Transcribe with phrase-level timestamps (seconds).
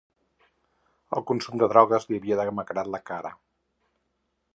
[1.17, 3.33] El consum de drogues li havia demacrat la cara.